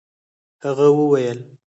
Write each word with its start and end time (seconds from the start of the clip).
هغه 0.63 0.87
وويل. 0.97 1.39